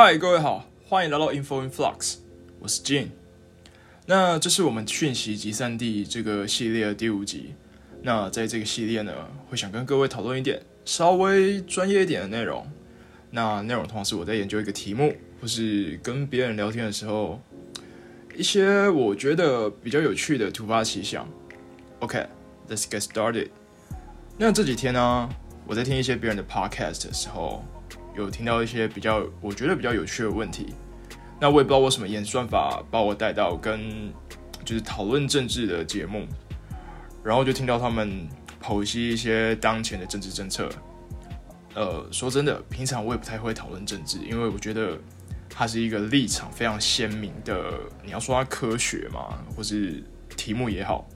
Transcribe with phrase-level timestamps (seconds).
[0.00, 2.18] 嗨，各位好，欢迎来到 Info in Flux，
[2.60, 3.08] 我是 Jin。
[4.06, 7.52] 那这是我们讯息集散地这个系列的第五集。
[8.02, 9.12] 那在这个系列呢，
[9.48, 12.64] 会想跟各位讨论一点稍微专业一点的内容。
[13.32, 17.40] 那内容通常是我在研究一个题目，或是跟别人聊天的时候，
[18.36, 21.28] 一些我觉得比较有趣的突发奇想。
[21.98, 23.48] OK，Let's get started。
[24.36, 25.28] 那这几天呢，
[25.66, 27.64] 我在听一些别人的 Podcast 的时候，
[28.22, 30.74] 有听到一些比较我觉得比较有趣的问题。
[31.40, 34.12] 那我也不知道为什么演算法把我带到跟
[34.64, 36.26] 就是讨论政治的节目，
[37.22, 38.28] 然后就听到他们
[38.62, 40.68] 剖析一些当前的政治政策。
[41.74, 44.98] 呃，说真的，平常我也不太会讨论政治，因为我觉得
[45.48, 47.72] 它是一个立场非常鲜明的。
[48.04, 50.02] 你要说它科学嘛，或是
[50.36, 51.08] 题目也好，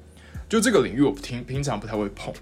[0.49, 2.33] 就这个领域我平平常不太会碰。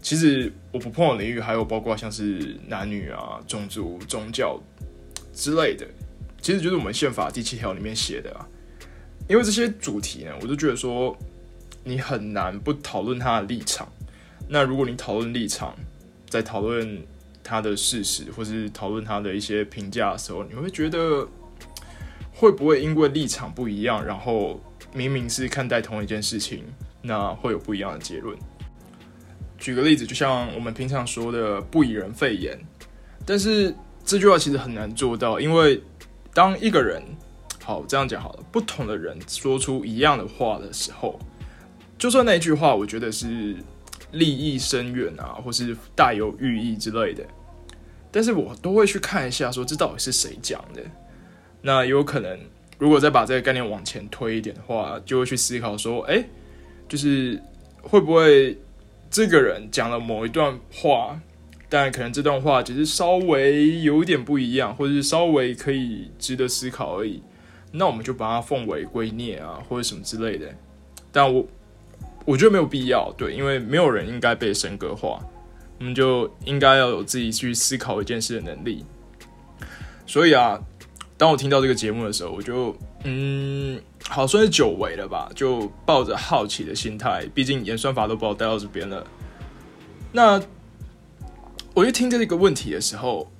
[0.00, 4.60] 其实我不碰的领域还有包括像是男女啊、种族、宗教
[5.32, 5.86] 之类的。
[6.40, 8.46] 其实就是我们宪法第七条里面写的啊，
[9.28, 11.16] 因为这些主题呢，我就觉得说
[11.82, 13.90] 你很难不讨论他的立场。
[14.48, 15.74] 那如果你讨论立场，
[16.30, 17.04] 在讨论
[17.42, 21.26] 他的事实，或是讨论他的一些评价的时候，你会觉得
[22.32, 24.60] 会不会因为立场不一样，然后
[24.94, 26.64] 明明是看待同一件事情，
[27.02, 28.38] 那会有不一样的结论？
[29.58, 32.58] 举个例子，就像我们平常说的“不以人废言”，
[33.26, 35.82] 但是这句话其实很难做到，因为
[36.32, 37.02] 当一个人，
[37.62, 41.18] 好这样讲好了，不同的人说出一样的话的时候，
[41.98, 43.56] 就算那句话我觉得是
[44.12, 47.24] 利益深远啊，或是带有寓意之类的，
[48.10, 50.80] 但是我都会去看一下，说这到底是谁讲的。
[51.60, 52.38] 那有可能，
[52.78, 56.24] 如果再把这个概念往前推一点的话，就会去思考说，哎，
[56.88, 57.42] 就是
[57.82, 58.56] 会不会
[59.10, 61.20] 这个人讲了某一段话？
[61.70, 67.22] 但可能这段话只是稍微有点不一样，或者是稍微可以值得思考而已。
[67.72, 70.46] 那我们就把它奉为圭臬啊，或者什么之类的。
[71.12, 71.46] 但我
[72.24, 75.20] 我觉得没有必要，对，因为没有人应该被神格化，
[75.78, 78.82] 我们就应该要有自己去思考一件事的能力。
[80.06, 80.58] 所以啊，
[81.18, 82.74] 当我听到这个节目的时候，我就
[83.04, 89.06] 嗯，好算是久违了吧，就抱着好奇的心态，毕竟演算法都把我带到这边了。
[90.12, 90.42] 那。
[91.74, 93.30] 我去听这个问题的时候，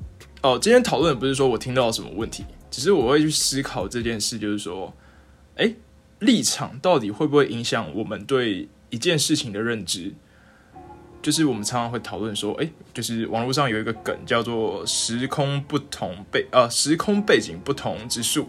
[0.42, 4.94] 哦，今天讨论不是说我听到什么问题，只是我会去思考这件事，就是说，
[5.56, 5.74] 哎，
[6.20, 10.14] 立场到底会不会影响我们对一件事情的认知？
[11.20, 18.48] 就是我们常常会讨论说，哎，就是网络上有一个梗叫做“时空不同背”，呃，时空背景不同之数，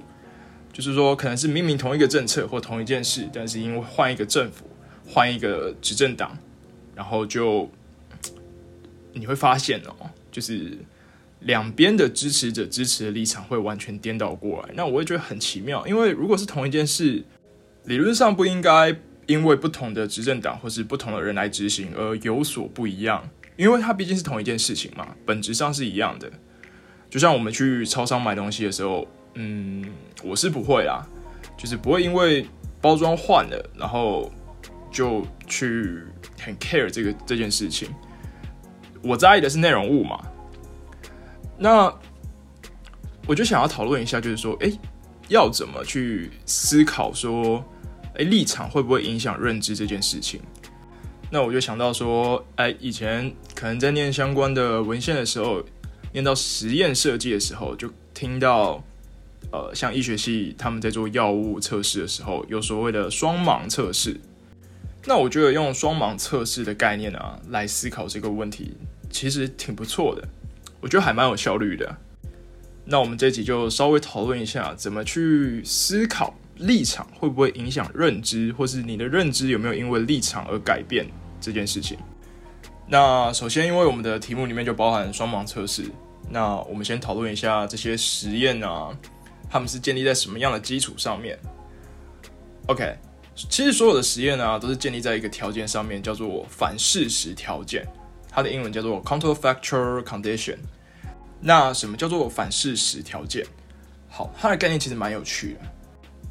[0.79, 4.65] 就是说，可能是明明同一个政策或同一件事，但是因为换一个政府、
[5.05, 6.37] 换一个执政党，
[6.95, 7.69] 然后就。
[9.11, 10.77] 你会发现哦，就是
[11.39, 14.69] 两边的支持者支持的立场会完全颠倒过来。
[14.75, 17.25] 那我会觉得很奇妙，因为如果是同一件事，
[17.85, 26.31] 理论上不应该因为不同的执政党或是不同的人来执行而有所不一样，因为它毕竟是同一件事情嘛，本质上是一样的。
[27.09, 29.07] 就像我们去超商买东西的时候，
[29.41, 29.85] 嗯，
[30.21, 31.07] 我是不会啦，
[31.57, 32.45] 就是不会因为
[32.81, 34.29] 包装换了，然后
[34.91, 36.03] 就去
[36.41, 37.89] 很 care 这个这件事情。
[39.01, 40.19] 我在意的是内容物嘛，
[41.57, 41.89] 那
[43.25, 44.69] 我就想要讨论一下，就是说，哎，
[45.29, 47.63] 要怎么去思考说，
[48.15, 50.41] 哎，立场会不会影响认知这件事情？
[51.31, 55.63] 那我就想到说，哎，以前可能在念相关的文献的时候，
[56.11, 58.83] 念到实验设计的时候，就听到，
[59.51, 64.19] 呃，像医学系他们在做药物测试的时候，有所谓的双盲测试。
[65.05, 68.75] 那我觉得用双盲测试的概念啊，来思考这个问题，
[69.09, 70.27] 其实挺不错的。
[70.81, 71.97] 我觉得还蛮有效率的。
[72.85, 81.07] 那我们这集就稍微讨论一下，怎么去思考立场会不会影响认知，或是你的认知有没有因为立场而改变
[81.39, 81.97] 这件事情。
[82.87, 85.85] 那首先，因为我们的题目里面就包含双盲测试，
[86.29, 88.89] 那我们先讨论一下这些实验啊，
[89.49, 91.37] 他们是建立在什么样的基础上面
[92.67, 92.97] ？OK。
[93.49, 97.87] 其实所有的实验呢，都是建立在一个条件上面，叫做反事实条件。
[98.29, 100.57] 它的英文叫做 counterfactual condition。
[101.39, 103.45] 那什么叫做反事实条件？
[104.09, 105.61] 好，它的概念其实蛮有趣的，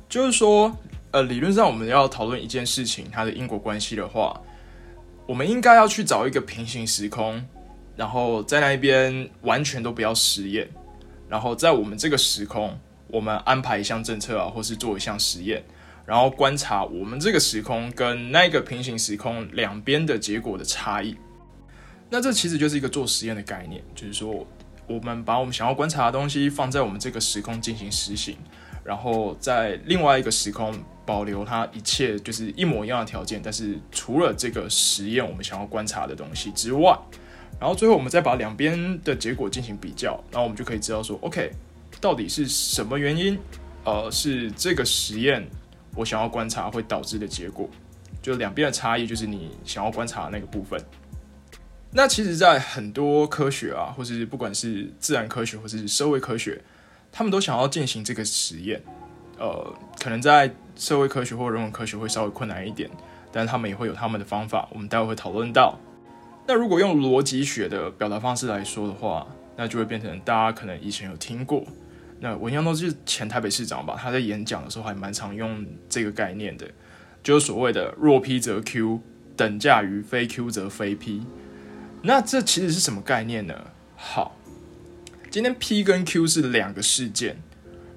[0.06, 0.70] 就是说，
[1.12, 4.38] 呃，理论上我们要讨论一件事情它的因果关系的话，
[5.26, 7.42] 我们应该要去找一个平行时空，
[7.96, 10.68] 然后在那一边完全都不要实验，
[11.26, 12.78] 然后在我们这个时空，
[13.08, 15.64] 我们安排一项政策啊，或是做一项实验。
[16.06, 21.14] 然后观察我们这个时空跟那个平行时空两边的结果的差异，
[22.08, 24.46] 那这其实就是一个做实验的概念，就是说，
[24.86, 28.38] 我们把我们想要观察的东西放在我们这个时空进行实行，
[28.82, 30.74] 然后在另外一个时空
[31.04, 36.98] 保留它一切就是一模一样的条件，但是除了这个实验我们想要观察的东西之外，
[37.60, 41.52] 然后最后我们再把两边的结果进行比较，然后我们就可以知道说，OK，
[42.00, 43.38] 到底是什么原因，
[43.84, 45.46] 呃，是这个实验
[45.94, 47.68] 我想要观察会导致的结果，
[48.22, 50.80] 就两边的差异就是你想要观察的那个部分。
[51.90, 56.60] 那其实，在很多科学啊，或是不管是自然科学或是社会科学，
[57.10, 58.82] 他们都想要进行这个实验。
[59.38, 62.90] 呃，可能在社会科学或人文科学会稍微困难一点，
[63.32, 64.68] 但他们也会有他们的方法。
[64.70, 65.78] 我们待会会讨论到。
[66.46, 71.64] 那如果用逻辑学的表达方式来说的话，那就会变成大家可能以前有听过。
[72.20, 73.96] 那文扬东是前台北市长吧？
[74.00, 76.66] 他在演讲的时候还蛮常用这个概念的，
[77.22, 79.00] 就是所谓的若 P 则 Q
[79.36, 81.24] 等价于非 Q 则非 P。
[82.02, 83.54] 那这其实是什么概念呢？
[83.96, 84.36] 好，
[85.30, 87.40] 今天 P 跟 Q 是两个事件。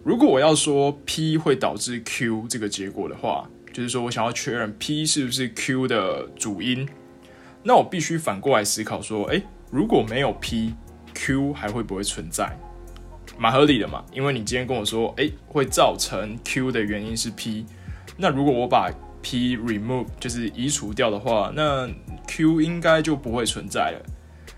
[0.04, 6.88] 如果我要说 P 会导致 Q 这个结果的话，就是说我想要确认 P 是不是 Q 的主因，
[7.64, 12.56] 那我必须反过来思考说，诶，如果没有 P，Q 还会不会存在？
[13.38, 17.66] 蛮合理的嘛，因为你今天跟我说，诶，会造成 Q 的原因是 P，
[18.18, 18.92] 那如果我把
[19.22, 21.90] P remove 就是移除掉的话，那
[22.28, 24.02] Q 应该就不会存在了。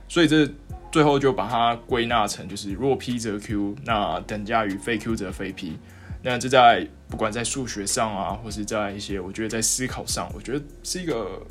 [0.08, 0.48] 所以这
[0.92, 5.78] 最后就把它归纳成就是若 P 则 Q，那等价于非 Q 则非 P。
[6.22, 11.42] 那这在不管在数学上啊，或是在一些我觉得在思考上，我觉得是一个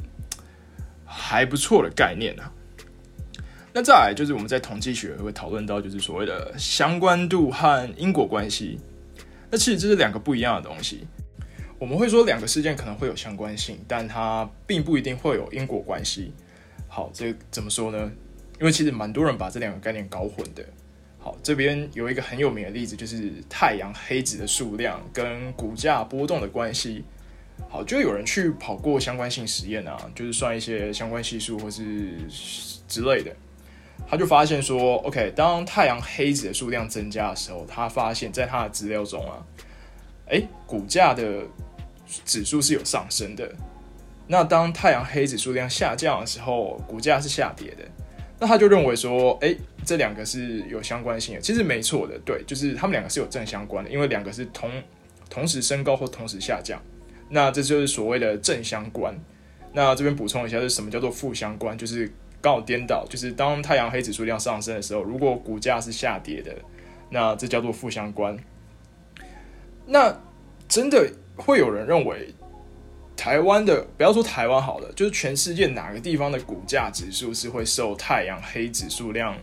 [1.05, 2.51] 还不错的概念啊。
[3.73, 8.79] 那再来就是我们在统计学会讨论到就是所谓的相关度和因果关系。
[9.51, 11.07] 那其实这是两个不一样的东西。
[11.79, 16.33] 我们会说两个事件可能会有相关性，但它并不一定会有因果关系。
[16.87, 18.13] 好，这怎么说呢？
[18.61, 20.65] 因为其实蛮多人把这两个概念搞混的。
[21.19, 27.05] 好，这边有一个很有名的例子，就是太阳黑子的数量跟股价波动的关系。
[27.69, 32.19] 好，就有人去跑过相关性实验啊，就是算一些相关系数或是
[32.87, 33.35] 之类的，
[34.09, 39.43] 他就发现说，OK，当太阳黑子的数量增加的时候，他发现在他的资料中啊，
[40.29, 41.43] 哎，股价的
[42.25, 43.51] 指数是有上升的，
[44.27, 47.85] 那当太阳黑子数量下降的时候，股价是下跌的。
[48.39, 51.41] 那他就认为说，哎，这两个是有相关性的。
[51.41, 54.69] 其实没错的，对，就是他们两个是有正相关的，因为两个是同
[55.31, 56.83] 同时升高或同时下降。
[57.29, 59.17] 那这就是所谓的正相关。
[59.73, 61.79] 那这边补充一下，是什么叫做负相关？
[61.79, 66.53] 就是刚好颠倒，就是当太阳黑指数量上升的时候，如果股价是下跌的，
[67.09, 68.37] 那这叫做负相关。
[69.87, 70.15] 那
[70.69, 72.35] 真的会有人认为
[73.17, 79.37] 台湾的不要说台湾好了，就是全世界哪个地方的股价指数是会受太阳黑指数量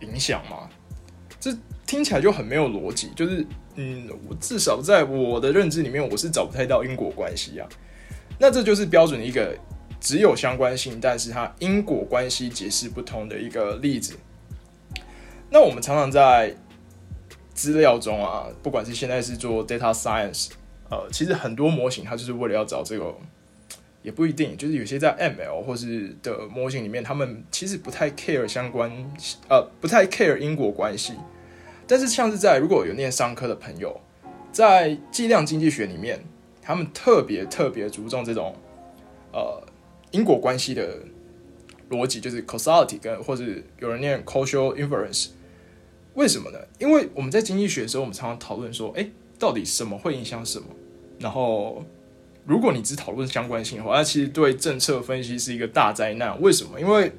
[0.00, 0.68] 影响吗？
[1.40, 1.52] 这
[1.84, 3.10] 听起来就很没有逻辑。
[3.16, 7.68] 就是嗯，我至少在我的认知里面，我是找不太到因果关系啊。
[8.38, 9.56] 那这就是标准的一个
[10.04, 14.14] 只有相关性，但是它因果关系解释不同的一个例子。
[15.50, 16.54] 那我们常常在
[17.54, 20.50] 资料中啊，不管是现在是做 data science。
[20.90, 23.14] 呃，其实很多模型它就是为了要找这个，
[24.02, 28.92] 也不一定，就是有些在 ML 或是的模型里面，他们其实不太 care 相关，
[29.48, 31.14] 呃，不太 care 因果关系。
[31.86, 33.98] 但是像是在如果有念商科的朋友，
[34.52, 36.22] 在计量经济学里面，
[36.60, 38.54] 他们特别特别注重这种
[39.32, 39.62] 呃
[40.14, 41.00] 因果关系的
[41.90, 43.44] 逻辑，就是 causality 跟或者
[43.80, 45.28] 有人念 causal inference。
[46.14, 46.58] 为什么呢？
[46.78, 49.10] 因为我们在经济学的时候，我们常常讨论说，哎。
[49.36, 50.66] 到底什么会影响什么？
[51.18, 51.84] 然后，
[52.46, 56.40] 如果你只讨论相关性的话，那其实对政策分析是一个大灾难。
[56.40, 56.80] 为什么？
[56.80, 57.10] 因为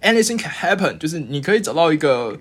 [0.00, 2.38] anything can happen，就是你可以找到一个，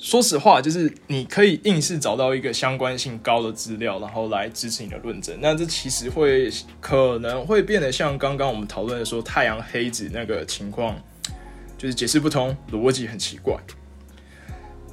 [0.00, 5.36] 说实话，就是你可以硬是找到一个相关性高的资料，然后来支持你的论证。
[5.42, 10.98] 那这其实会可能会变得像刚刚我们讨论的说太阳黑子那个情况，
[11.76, 13.54] 就是解释不通，逻辑很奇怪。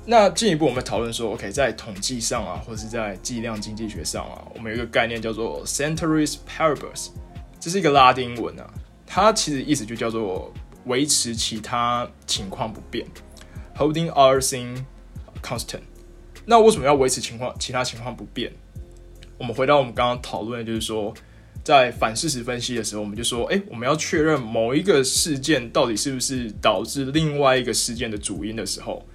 [0.05, 7.11] 那进一步，我们讨论说，OK，在统计上啊，或者是在计量经济学上啊，我们有一个概念叫做 c e n t u r i s paribus，
[7.61, 8.69] 这是一个拉丁文啊，
[9.05, 10.53] 它其实意思就叫做
[10.85, 13.05] 维持其他情况不变
[13.77, 14.83] ，holding our thing
[15.47, 15.81] constant。
[16.45, 18.51] 那为什么要维持情况其他情况不变？
[19.37, 21.13] 我们回到我们刚刚讨论的就是说，
[21.63, 29.05] 在反事实分析的时候，我们就说，哎，我们要确认某一个事件到底是不是导致另外一个事件的主因的时候。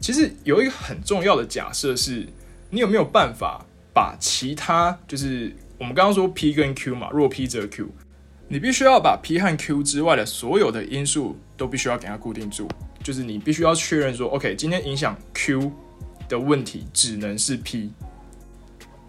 [0.00, 2.26] 其实有一个很重要的假设是，
[2.70, 7.88] 你有没有办法把其他就是我们刚刚说 P 跟 Q 嘛，若 P 则 Q，
[8.48, 12.68] 你必须要把 P 和 Q 之外的所有的因素都必须要给它固定住。
[13.02, 15.72] 就是你必须要确认说，OK，今天影响 Q
[16.28, 17.90] 的问题只能是 P，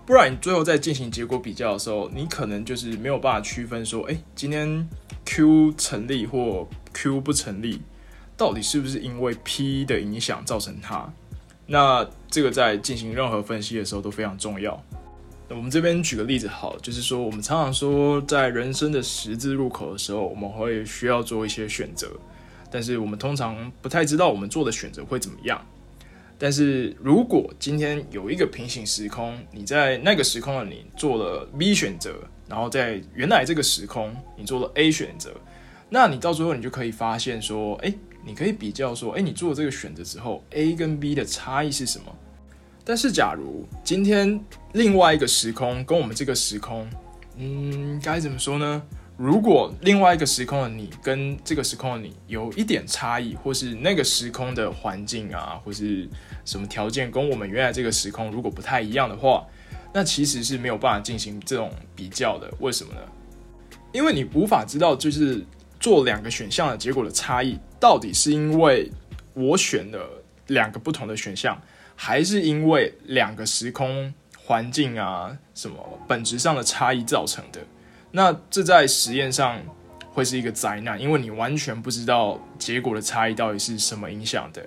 [0.05, 4.88] 不然你最后在进行结果比较的时候，你可能就是没有办法区分说，哎，今天
[5.25, 7.81] Q 成立或 Q 不成立，
[8.35, 11.12] 到底是不是因为 P 的影响造成它？
[11.65, 14.83] 那这个在进行任何分析的时候都非常重要。
[15.50, 22.12] 我们这边举个例子，好，就是说我们常常说，在人生的十字路口的时候，我们会需要做一些选择，
[22.74, 25.63] 但是我们通常不太知道我们做的选择会怎么样。
[26.39, 32.15] 但是如果今天有一个平行时空，你在那个时空的你做了 B 选择，
[32.50, 35.32] 然后在原来这个时空你做了 A 选择，
[35.88, 37.94] 那你到最后你就可以发现说，哎，
[38.25, 42.06] 你可以比较说，哎，你做了这个选择之后，A 跟 B 的差异是什么？
[42.84, 46.89] 但是，假如今天另外一个时空跟我们这个时空，
[47.38, 48.84] 嗯，该怎么说呢？
[49.15, 56.10] 如果另外一个时空的你跟这个时空的你有一点差异，或是那个时空的环境啊，或是
[56.46, 59.46] 什么条件跟我们原来这个时空如果不太一样的话，
[59.93, 62.51] 那其实是没有办法进行这种比较的。
[62.60, 63.01] 为什么呢？
[63.91, 65.46] 因为你无法知道，就是
[65.79, 68.91] 做两个选项的结果的差异，到底是因为
[69.34, 71.62] 我选了两个不同的选项。
[71.96, 75.77] 还是因为两个时空环境啊，什么
[76.08, 77.62] 本质上的差异造成的。
[78.15, 79.60] 那这在实验上
[80.13, 84.63] 会是一个灾难，因为你完全不知道结果的差异到底是什么影响的。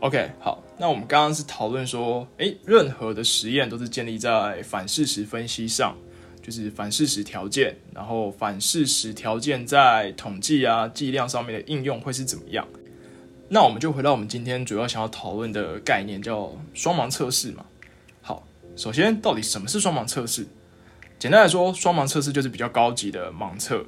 [0.00, 5.96] OK，好，那我们刚刚是讨论说，诶，任何的实验都是建立在反事实分析上，
[6.42, 12.68] 就是反事实条件，然后反事实条件在统计啊计量上面的应用会是怎么样？
[13.48, 17.64] 那我们就回到我们今天主要想要讨论的概念，叫双盲测试嘛。
[18.20, 20.46] 好，首先到底什么是双盲测试？
[21.22, 23.86] 简单来说，双盲测试就是比较高级的盲测。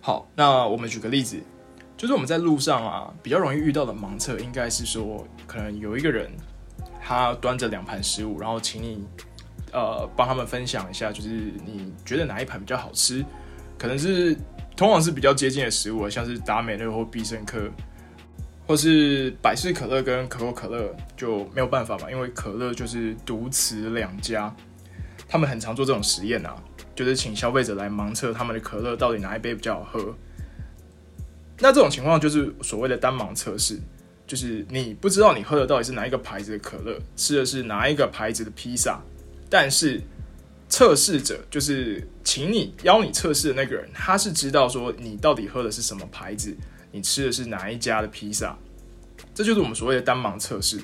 [0.00, 1.40] 好，那我们举个例子，
[1.96, 6.28] 就是我们在路上啊，比较容易遇到的盲测，应该是说，可能有一个人
[7.00, 9.06] 他端着两盘食物，然后请你
[9.72, 11.28] 呃帮他们分享一下，就是
[11.64, 13.24] 你觉得哪一盘比较好吃？
[13.78, 14.36] 可能是
[14.76, 17.70] 通常是比较接近的食物，像是达美乐或必胜客。
[18.66, 24.52] 或是百事可乐跟可口可乐就没有办法嘛，因为可乐就是独此两家，
[25.28, 26.56] 他们很常做这种实验啊，
[26.94, 30.14] 就是请消费者来盲测他们的可乐到底哪一杯比较好喝。
[31.58, 33.78] 那这种情况就是所谓的单盲测试，
[34.26, 39.00] 就是你不知道你喝的到底是哪一个牌子的可乐，吃的是哪一个牌子的披萨，
[39.50, 40.00] 但是
[40.68, 46.56] 测试者就是请你邀你测试的那个人，他是知道说你到底喝的是什么牌子。
[46.90, 48.56] 你吃的是哪一家的披萨？
[49.34, 50.80] 这就是我们所谓的单盲测试。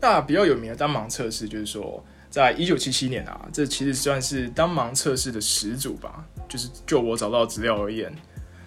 [0.00, 2.04] 那比较有名的单盲测试，就是说，
[2.36, 6.22] 在一九七七年啊，这其实算是当盲测试的始祖吧。
[6.46, 8.14] 就是就我找到资料而言，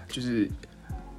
[0.08, 0.50] 就是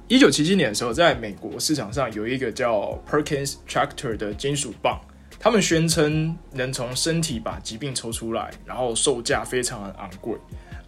[0.09, 4.99] 一九七七年的时候，在美国市场上有一个叫 Perkins Tractor 的金属棒，
[5.39, 10.37] 他们宣称能从身体把疾病抽出来，然后售价非常的昂贵。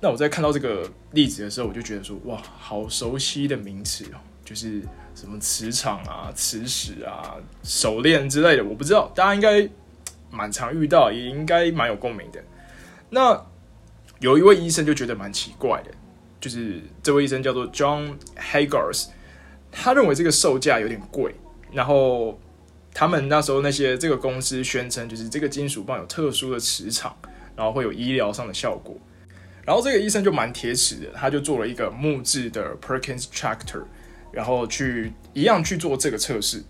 [0.02, 4.20] 那我在看到这个例子的时候，我就觉得说，哇，好熟悉的名词哦。
[4.44, 4.82] 就是
[5.16, 9.66] 什么磁场啊、磁石啊、手链之类的，我不知道，大家应该
[10.34, 12.44] 蛮常遇到，也应该蛮有共鸣的。
[13.10, 13.40] 那
[14.20, 15.92] 有一位医生就觉得蛮奇怪的，
[16.42, 19.10] 就是这位医生叫做 John Hagars，
[19.72, 21.36] 他认为这个售价有点贵，
[21.72, 22.40] 然后
[22.94, 27.16] 他们那时候那些这个公司宣称，就是这个金属棒有特殊的磁场，
[27.56, 28.98] 然后会有医疗上的效果。
[29.64, 33.84] 然后这个医生就蛮铁齿的，他就做了一个木质的 Perkins Tractor。
[34.34, 36.64] 然后去一样去做这个测试，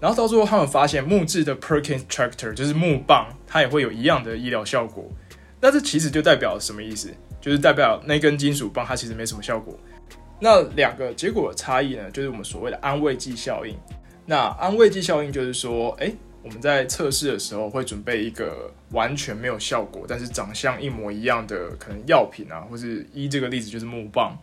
[0.00, 5.06] 然后到最后他们发现木质的 Perkins Tractor 就是木棒，它也会有一样的医疗效果。
[5.60, 7.10] 那这其实就代表什么意思？
[7.38, 9.78] 就是代表那根金属棒它其实没什么效果。
[10.40, 13.76] 那两个结果的差异呢，就是我们所谓的安慰剂效应。
[14.24, 16.10] 那安慰剂效应就是说，哎，
[16.42, 24.34] 我们在测试的时候会准备一个完全没有效果，但是长相一模一样的可能药品啊，或是一这个例子就是木棒。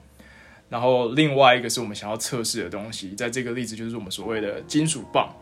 [0.70, 5.34] 然后另外一个是我们想要测试的东西，在这个例子就是我们所谓的金属棒。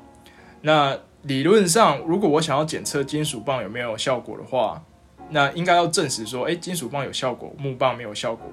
[0.66, 4.84] 那理论上，如果我想要检测金属棒有没有效果的话，
[5.30, 8.50] 那应该要证实说，哎，金属棒有效果，木棒没有效果。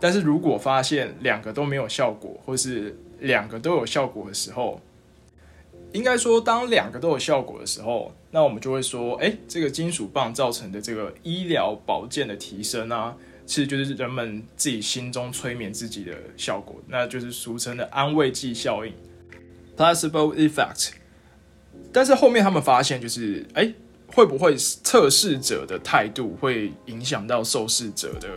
[0.00, 4.80] 但是如果发现两个都没有效果，或是两个都有效果的时候，
[5.92, 13.14] 应该说当两个都有效果的时候，那我们就会说，哎，这个金属棒造成的这个医疗保健的提升啊。
[13.44, 18.94] 其实就是人们自己心中催眠自己的效果，那就是俗称的安慰剂效应
[19.76, 20.99] （placebo effect）。
[21.92, 23.72] 但是后面他们发现，就是哎，
[24.06, 28.28] 会不会测试者的态度会影响到受试者的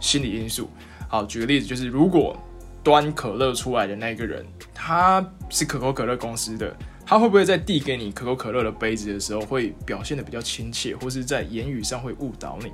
[0.00, 0.70] 心理因素？
[1.08, 2.36] 好，举个例子，就是如果
[2.82, 12.72] 端可乐出来的那个人，他是可口可乐公司的，他会不会在递给你可口可乐的杯子的时候，会表现的比较亲切，或是在言语上会误导你？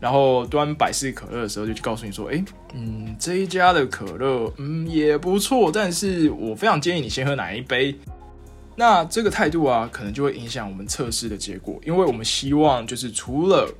[0.00, 7.94] 然后端百事可乐的时候，就去告诉你说：“哎，嗯，这一家的可乐，嗯，也不错，但是我非常建议你先喝哪一杯。”
[8.76, 13.72] 那这个态度啊，可能就会影响我们测试的结果，因为我们希望就是除了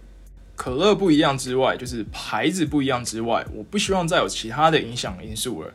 [0.54, 5.72] 可乐不一样之外，就是牌子不一样之外，我不希望再有其他的影响因素了。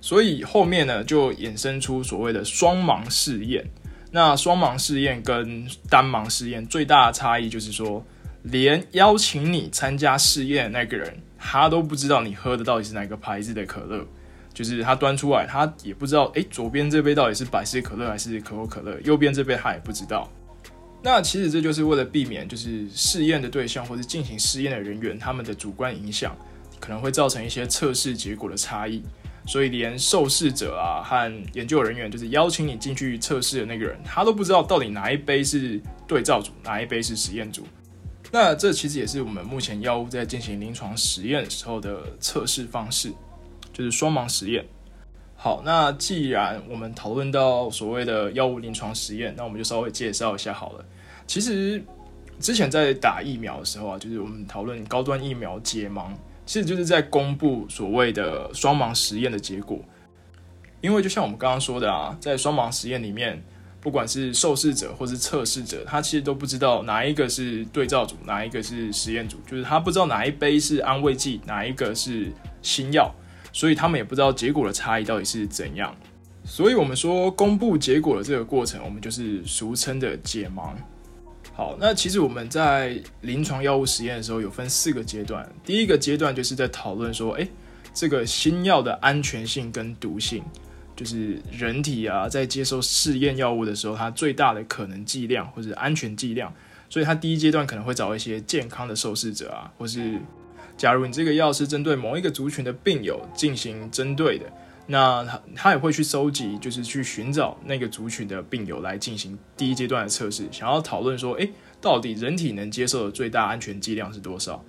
[0.00, 3.64] 所以后面呢，就衍生出所谓的双盲试验。
[4.10, 8.04] 那双盲试验跟单盲试验最大的差异就是说，
[8.42, 14.06] 连邀请你参加试验的那个人，他都不知道你喝的到底是哪个牌子的可乐。
[14.52, 20.30] 就是他端出来，他也不知道，哎，左边这杯到底是百事可乐还是可口可乐，右边这杯他也不知道。
[21.02, 26.36] 那其实这就是为了避免，就是试验的对象或是进行试验的人员他们的主观影响，
[26.78, 29.02] 可能会造成一些测试结果的差异。
[29.44, 37.66] 所以连受试者啊和研究人员，就是邀请你进去测试的那个人，他都不知道到底哪一杯是对照组，哪一杯是实验组。
[38.30, 43.12] 那这其实也是我们目前药物在进行临床实验时候的测试方式。
[43.72, 44.64] 就是双盲实验。
[45.34, 50.84] 好，那既然我们讨论到所谓的药物临床实验，那我们就稍微介绍一下好了。
[51.26, 51.82] 其实
[52.38, 56.10] 之前在打疫苗的时候啊，就是我们讨论高端疫苗解盲，
[56.46, 59.80] 其实就是在公布所谓的双盲实验的结果。
[60.80, 63.42] 因为就像我们刚刚说的啊，在双盲实验里面，
[63.80, 73.12] 不管是受试者或是测试者，他其实都不知道哪一个是对照组，哪一个是实验组，就是他不知道哪一杯是安慰剂，哪一个是新药。
[73.52, 75.94] 所以他们也不知道结果的差异到底是怎样，
[76.44, 80.70] 所以我们说公布结果的这个过程，我们就是俗称的解盲。
[81.52, 87.46] 好，那其实我们在临床药物实验的时候有分四个阶段，第一个阶段就是在讨论说，诶，
[87.92, 90.42] 这个新药的安全性跟毒性，
[90.96, 96.50] 就是人体啊在接受试验药物的时候，它最大的可能剂量或者安全剂量，
[96.88, 100.18] 所以它第一阶段可能会找一些健康的受试者啊，或是。
[100.76, 104.46] 假如你这个药是针对某一个族群的病友进行针对的，
[104.86, 114.64] 那他他也会去收集，就是去寻找那个族群的病友来进行第一阶段的测试，想要讨论说，诶，到底人体能接受的最大安全剂量是多少？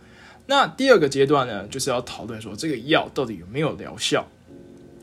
[0.46, 4.28] 那第二个阶段呢，就是要讨论说这个药到底有没有疗效？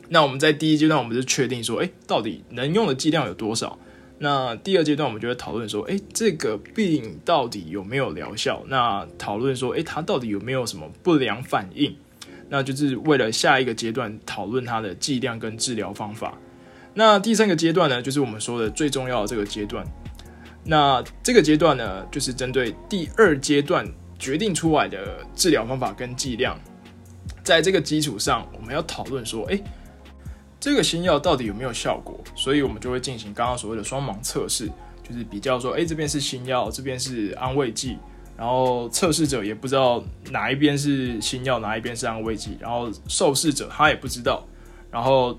[0.09, 3.77] 那我们在第一阶段，我们是确定说，诶，到底能用的剂量有多少？
[4.23, 8.63] 那第二阶段，我们就会讨论说，哎，这个病到底有没有疗效？
[8.67, 11.95] 那讨论说，哎，它到底有没有什么不良反应？
[12.47, 16.37] 那就是为了下一个阶段讨论它的剂量跟治疗方法。
[16.93, 19.83] 那第三个阶段呢，就是我们说的最重要的这个阶段。
[20.63, 23.83] 那这个阶段呢，就是针对第二阶段
[24.19, 26.59] 决定出来的治疗方法跟剂量，
[27.43, 29.59] 在这个基础上，我们要讨论说，哎。
[30.61, 32.17] 这个新药到底有没有效果？
[32.35, 34.67] 所以我们就会进行刚刚所谓的双盲测试，
[35.01, 37.97] 就是比较说，哎，这边是新药，这边是安慰剂，
[38.37, 44.47] 然后测试者也不知道哪一边是新药，哪一边是安慰剂，然后受试者他也不知道，
[44.91, 45.35] 然后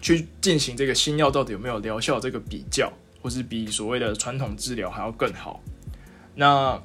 [0.00, 5.62] 去进行这个新药到底有没有疗效这个比较，或是比所谓的传统治疗还要更好，
[6.34, 6.82] 那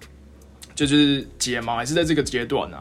[0.75, 2.77] 就是解盲还是在这个阶段呢？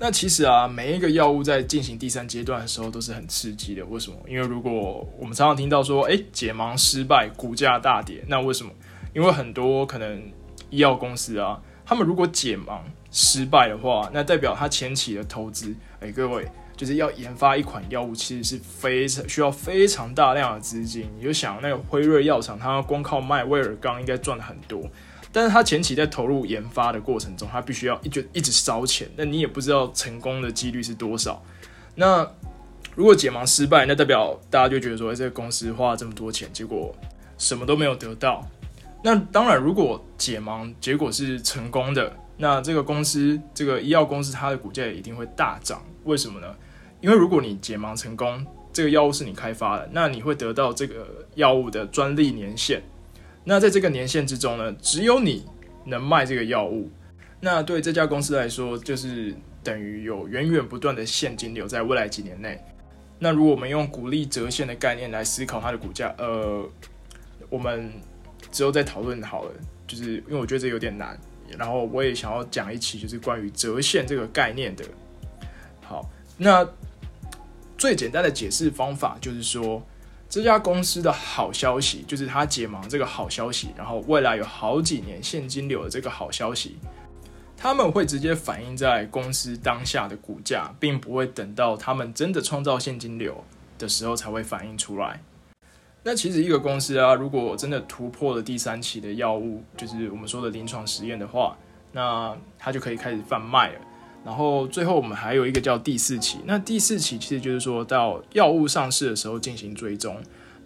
[0.00, 3.84] 那其实啊，每一个药物在进行第三阶段的时候都是很刺激的。
[3.86, 4.16] 为什么？
[4.28, 8.70] 因为如果我们常常听到说，哎，解盲失败，股价大跌，那为什么？
[9.12, 10.22] 因为很多可能
[10.70, 12.78] 医药公司啊，他们如果解盲
[13.10, 21.10] 失败的话，那代表他前期的投资，哎，各位就是要研发一款药物，其实是非常需要非常大量的资金。
[21.16, 24.80] 你就想那个辉瑞药厂，它光靠卖威尔刚应该赚很多。
[25.32, 31.42] 但是他前期在投入研发的过程中，他必须要一直一直烧钱，那你也不知道成功的几率是多少。
[31.94, 32.26] 那
[32.94, 36.94] 如果解盲失败，那代表大家就觉得说，这个公司花了这么多钱，结果
[37.36, 38.44] 什么都没有得到。
[39.04, 45.80] 那当然，如果解盲结果是成功的，那这个公司这个医药公司它的股价也一定会大涨。
[46.04, 46.46] 为什么呢？
[47.00, 52.82] 因为如果你解盲成功，这个药物是你开发的，那你会得到这个药物的专利年限。
[53.48, 55.42] 那在这个年限之中呢，只有你
[55.86, 56.90] 能卖这个药物。
[57.40, 59.34] 那对这家公司来说，就是
[59.64, 62.62] 等于有源源不断的现金流在未来几年内。
[63.18, 66.62] 那如果我们用股利折现的概念来思考它的股价，呃，
[67.48, 67.90] 我们
[68.52, 69.52] 之后再讨论好了。
[69.86, 71.18] 就是因为我觉得这有点难，
[71.56, 74.84] 然后我也想要讲一期就是关于折现这个概念的。
[75.80, 76.06] 好，
[76.36, 76.68] 那
[77.78, 79.82] 最简单的解释方法就是说。
[80.28, 86.76] 这家公司的好消息就是它解盲这个好消息，然后未来有好几年现金流的这个好消息，
[87.56, 93.42] 他们会直接反映在公司当下的股价，并不会等到他们真的创造现金流
[93.78, 95.18] 的时候才会反映出来。
[96.02, 101.56] 那其实一个公司啊，如果真的突破了第三期的药物，就是我们说的临床实验的话，
[101.92, 103.80] 那它就可以开始贩卖了。
[104.24, 110.16] 然后最后我们还有一个叫第四期，那第四期其实就是说到药物上市的时候进行追踪，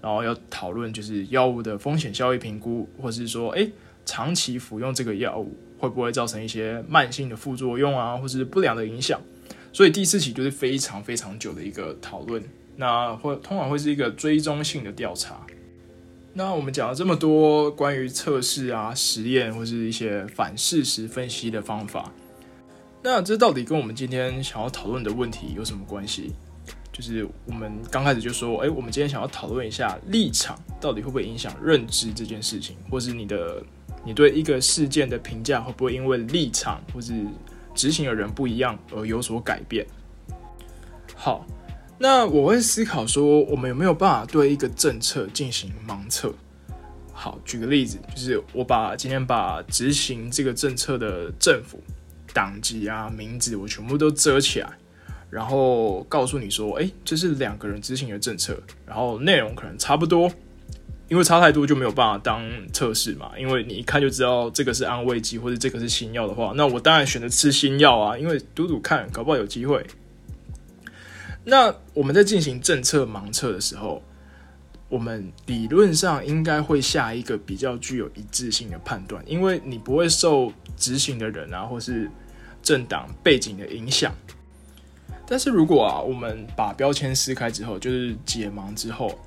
[0.00, 3.70] 然后要讨论就是药物的风险效益评估，或是说诶
[4.04, 9.20] 长期服用这个药物会不会造成一些慢性的副作用啊，或是不良的影响。
[9.72, 12.42] 所以第四期就是非常非常久的一个讨论。
[12.76, 15.46] 那会通常会是一个追踪性的调查。
[16.32, 22.10] 那我们讲了这么多关于测试啊、实验或是一些反事实分析的方法，
[23.02, 26.32] 那这到底跟我们今天想要讨论的问题有什么关系？
[26.92, 33.62] 就是我们刚开始就说，哎，我们今天想要讨论一下立场到底会不会影响认知这件事情，或是你的
[34.04, 37.12] 你对一个事件的评价会不会因为立场或是
[37.74, 39.86] 执行的人不一样而有所改变？
[41.16, 41.44] 好。
[41.98, 46.34] 那我会思考说，我们有没有办法对一个政策进行盲测？
[47.12, 51.80] 好，举个例子，就是我把今天把执行这个政策的政府
[52.33, 54.68] 党籍啊、名字，我全部都遮起来，
[55.31, 60.31] 然后告诉你说，哎，这是两个人执行的政策，然后内容可能差不多，
[61.09, 62.42] 因为差太多就没有办法当
[62.73, 69.85] 测试嘛，因为你一看就知道这个是安慰剂或者这个是新药的话，那我当然选择吃新药啊，因为赌赌看，搞不好有机会。
[71.45, 74.01] 那我们在进行政策盲测的时候，
[74.88, 82.09] 我们理论上应该会下一个比较具有一致性的判断，因为你不会受执行的人啊，或是
[82.62, 84.14] 政党背景的影响。
[85.27, 89.18] 但是如果啊，我们把标签撕开之后，就是解盲之后，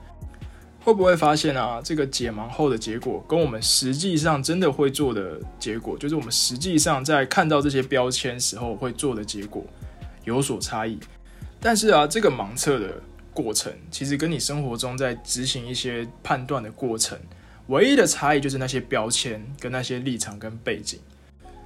[0.81, 9.65] 会不会发现啊，这个解盲后的结果跟我们实际上真的会做的结果，就是我们实际上在看到这些标签时候会做的结果
[10.25, 10.99] 有所差异？
[11.59, 13.01] 但是啊，这个盲测的
[13.33, 17.17] 过程其实跟你生活中在执行一些判断的过程，
[17.67, 20.99] 唯一的差异就是那些标签跟那些立场跟背景。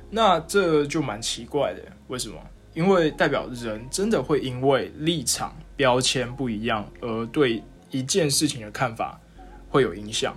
[0.10, 2.36] 那这就蛮奇怪的，为什么？
[2.74, 9.20] 因为代表人真的会因为立场标签不一样而对一件事情的看法
[9.70, 10.36] 会有影响。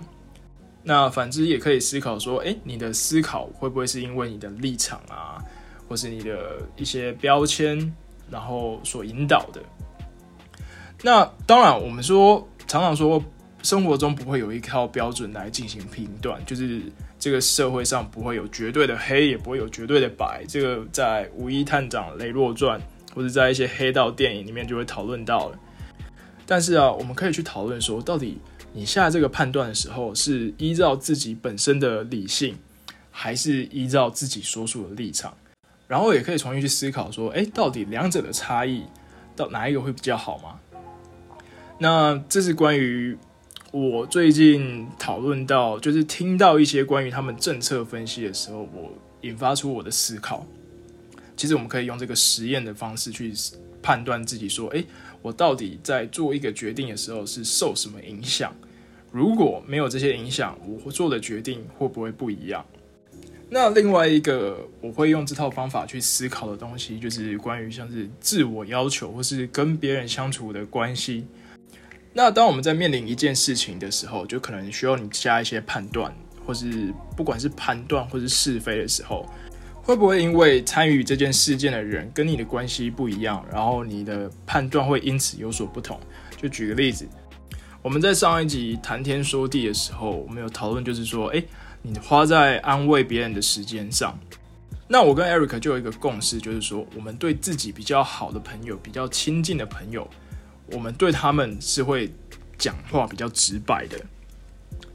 [0.83, 5.37] 那反之也可以思考说，诶，你的思考会不会是因为你的立场啊，
[5.87, 7.93] 或是你的一些标签？
[8.31, 9.61] 然后所引导的，
[11.03, 13.23] 那当然，我们说常常说，
[13.61, 16.81] 生活中不会有一套标准来进行评断，就是
[17.23, 20.43] 这个社会上不会有绝对的黑，也不会有绝对的白。
[20.45, 22.77] 这个在《五一探长雷洛传》
[23.15, 25.57] 或者在一些黑道电影里面就会讨论到了。
[26.45, 28.39] 但是啊，我们可以去讨论说，到底
[28.73, 32.57] 你下这个判断的时候，是依照自己本身的理性，
[33.09, 35.33] 还是依照自己所属的立场？
[35.87, 38.83] 然后也可以重新去思考说，哎，到底两者的差异，
[39.33, 40.59] 到哪一个会比较好吗？
[41.79, 43.17] 那这是关于
[43.73, 50.45] 我最近讨论到，就是听到一些关于他们政策分析的时候，我引发出我的思考。
[51.35, 53.33] 其实我们可以用这个实验的方式去
[53.81, 54.85] 判断自己，说，哎，
[55.23, 58.53] 我到底在做一个决定的时候是受什么影响？
[59.11, 60.55] 如果没有这些影响，
[60.85, 62.63] 我做的决定会不会不一样？
[63.49, 71.25] 那另外一个我会用这套方法去思考的东西，就是关于像是自我要求或是跟别人相处的关系。
[72.13, 76.13] 那当我们在面临一件事情的时候，就可能需要你加一些判断，
[76.45, 79.25] 或是不管是判断或是是非的时候，
[79.81, 85.99] 会不会因为参与这件事件的人跟你的关系不一样，然后你的判断会因此有所不同？
[86.37, 87.07] 就举个例子，
[87.81, 91.43] 我们在上一集谈天说地的时候，我们有讨论，就是说，哎。
[91.85, 94.17] 你花在安慰别人的时间上，
[94.87, 100.09] 那我跟 Eric 就有一个共识，就是说，我们对自己比较好的朋友、比较亲近的朋友，
[100.73, 102.11] 我们对他们是会
[102.57, 103.97] 讲话比较直白的。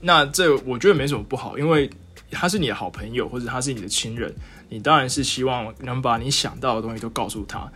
[0.00, 1.90] 那这我觉得没什么不好，因为
[2.30, 4.32] 他是你的好朋友，或者他是你的亲人，
[4.68, 7.70] 你当然是希望能把你想到的东西都告诉他。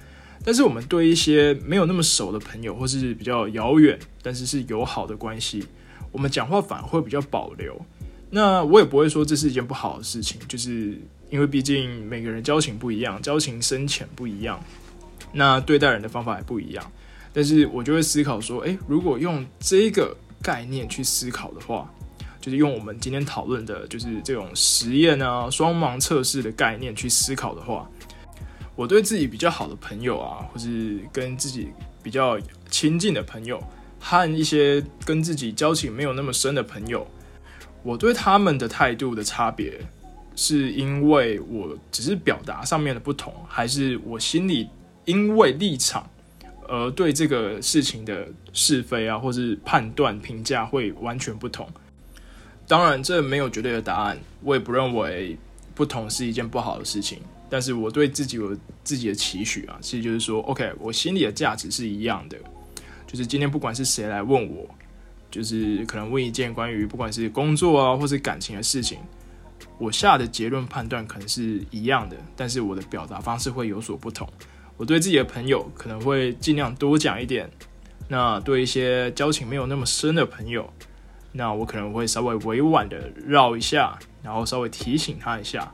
[0.44, 5.64] 但是我们对一些没有那么熟的朋友，或是比较遥远但是是友好的关系，
[6.10, 7.80] 我们讲话反而会比较保留。
[8.30, 10.98] 那我也不会说这是一件不好的事情，就是
[11.30, 14.62] 因为毕竟每个人交情不一样，交情深浅不一样，
[15.32, 16.92] 那对待人的方法也不一样。
[17.32, 21.90] 但是我就会思考说，诶，如果用这个概念去思考的话，
[22.40, 27.88] 就是用我们今天讨论的，就是这种实验啊、双盲测试的概念去思考的话，
[28.74, 31.68] 我对自己比较好的朋友啊，或是跟自己
[32.02, 32.38] 比较
[32.70, 33.62] 亲近的朋友，
[34.00, 37.06] 和一些跟自己交情没有那么深的朋友。
[37.84, 39.78] 我对他们的态度的差别，
[40.34, 44.68] 是因为我只是表达上面的不同，还是我心里
[45.04, 46.08] 因为立场
[46.68, 51.68] 而对这个事情的是非啊，或是判断评价会完全不同？
[52.66, 55.36] 当然，这没有绝对的答案，我也不认为
[55.74, 57.18] 不同是一件不好的事情。
[57.50, 62.38] 但是我对自己有自己的期许啊，其实就是说，OK，我心里的价值是一样的。
[63.06, 64.66] 就是今天不管是谁来问我，
[65.30, 68.98] 就是可能问一件关于不管是工作啊，或是感情的事情，
[69.76, 74.26] 我下的结论判断可能是一样的，但是我的表达方式会有所不同。
[74.76, 77.50] 我对自己的朋友可能会尽量多讲一点，
[78.08, 80.72] 那对一些交情没有那么深的朋友，
[81.32, 85.72] 那我可能会稍微委婉的绕一下，然后稍微提醒他一下。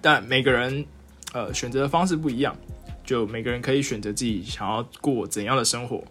[0.00, 0.86] 但每个人，
[1.32, 2.56] 呃，选择的方式不一样，
[3.04, 6.02] 就每个人可以选择自己想要过怎样的生活。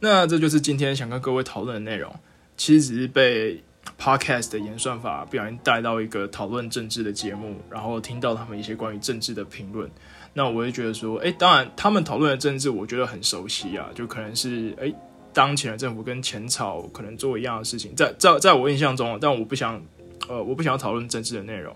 [0.00, 2.14] 那这就是今天想跟各位讨论的内容。
[2.56, 3.62] 其实只是被
[3.98, 9.90] podcast 的演算法不小心带到一个讨论政治的节目，然后听到他们一些关于政治的评论。
[10.38, 14.94] 那我会觉得说，哎，当然他们讨论的政治，我觉得很熟悉啊，就可能是哎，
[15.32, 19.82] 当前的政府跟前朝可能做一样的事情，在在在我印象中，但我不想，
[20.28, 21.74] 呃，我不想讨论政治的内容。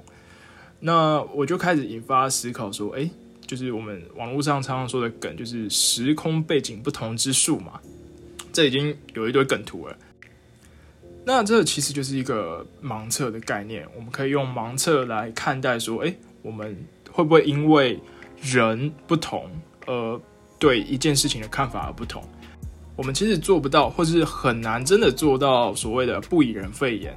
[0.78, 3.10] 那我就开始引发思考，说，哎，
[3.44, 7.80] 就是我们网络上常常说的梗，就是时空背景不同之数嘛，
[8.52, 9.96] 这已经有一堆梗图了。
[11.24, 16.76] 那这其实就是一个盲测的概念，我们可以用盲测来看待，说，哎，我们
[17.10, 17.98] 会不会因为
[18.42, 19.48] 人不同
[19.86, 20.20] 而
[20.58, 22.22] 对一件事情的看法而不同？
[22.96, 27.16] 我们其实做不到，或是很难真的做到所谓的不以人废言，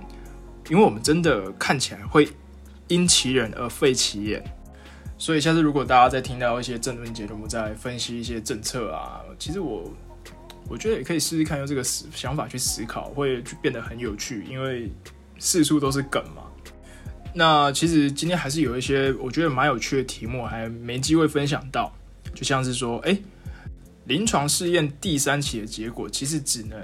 [0.70, 2.28] 因为我们真的看起来会。
[2.88, 4.44] 因其人而废其言，
[5.18, 9.92] 所以下次如果大家在听到一些政论节目，在分析一些政策啊，其实我
[10.70, 14.92] 我觉得也可以试试看用这个思想法去思考，会变得很有趣，因为
[15.40, 16.44] 四处都是梗嘛。
[17.36, 21.94] 那其实今天还是有一些我觉得蛮有趣的题目，还没机会分享到，
[22.34, 23.16] 就像是说，哎，
[24.06, 26.80] 临床试验第三期的结果，其实只能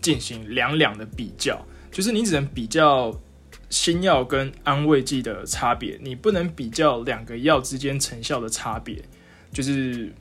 [0.00, 3.14] 进行两两的比较，就是你只能比较。
[3.70, 9.02] 新药跟安慰剂的差别，你不能比较两个药之间成效的差别，
[9.50, 10.12] 就是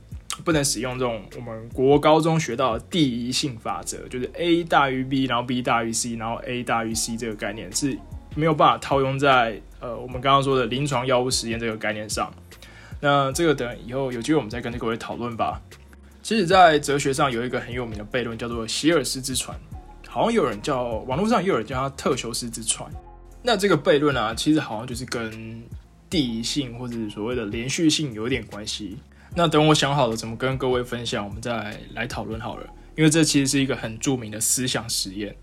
[0.45, 7.97] 不能使用这种我们国高中学到的第一性法则，就是 A 大于 B，然后 B 大于 C，然后 A 大于 C 这个概念是
[8.36, 12.32] 没有办法套用在呃我们刚刚说的临床药物实验这个概念上。
[13.00, 15.62] 那这个等以后有机会我们再跟各位讨论吧。
[16.24, 19.60] 其实，在哲学上有一个很有名的悖论，叫做希尔斯之船，
[20.08, 22.88] 好像有人叫网络上也有人叫它特修斯之船。
[23.41, 25.63] 那这个悖论啊，其实好像就是跟
[26.12, 29.00] 第一性或者所谓的连续性有点关系。
[29.36, 32.67] 那等我想好了怎么跟各位分享，我们再来讨论好了。
[32.96, 35.36] 因为这其实是一个很著名的思想实验。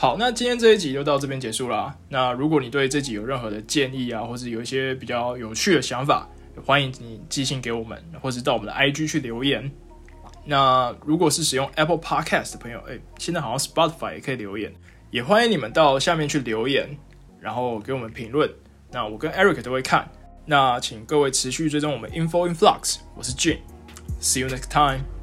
[0.00, 1.92] 好，那今天这一集就到这边结束了。
[2.08, 6.28] 那如果你对这集有任何的建议啊，或者有一些比较有趣的想法，
[6.64, 9.68] 欢迎你寄信给我们，或者到我们的 IG 去留言。
[10.44, 14.72] 那如果是使用 Apple Podcast 的朋友，哎，现在好像 Spotify 也可以留言，
[15.10, 16.88] 也欢迎你们到下面去留言。
[17.40, 18.48] 然后给我们评论，
[18.92, 20.08] 那我跟 Eric 都会看。
[20.46, 25.17] 那请各位持续追踪我们 Info in Flux，我是 Jane，See you next time。